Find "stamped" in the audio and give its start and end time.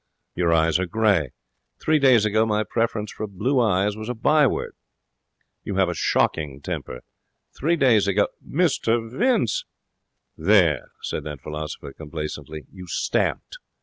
12.87-13.59